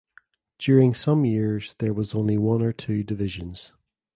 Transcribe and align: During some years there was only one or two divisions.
During 0.57 0.95
some 0.95 1.25
years 1.25 1.75
there 1.77 1.93
was 1.93 2.15
only 2.15 2.35
one 2.35 2.63
or 2.63 2.73
two 2.73 3.03
divisions. 3.03 3.71